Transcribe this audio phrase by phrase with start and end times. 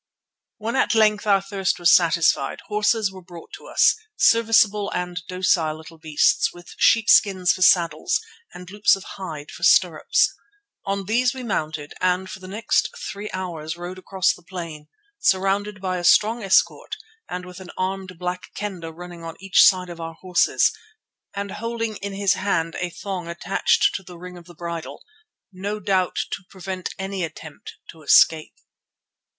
[0.57, 5.77] When at length our thirst was satisfied, horses were brought to us, serviceable and docile
[5.77, 8.19] little beasts with sheepskins for saddles
[8.51, 10.33] and loops of hide for stirrups.
[10.85, 14.87] On these we mounted and for the next three hours rode across the plain,
[15.19, 16.97] surrounded by a strong escort
[17.29, 20.71] and with an armed Black Kendah running on each side of our horses
[21.35, 25.03] and holding in his hand a thong attached to the ring of the bridle,
[25.51, 28.55] no doubt to prevent any attempt to escape.